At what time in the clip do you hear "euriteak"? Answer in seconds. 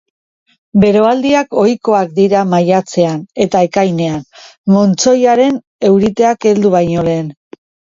5.93-6.51